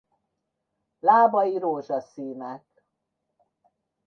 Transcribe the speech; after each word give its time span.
Lábai 0.99 1.57
rózsaszínek. 1.57 2.83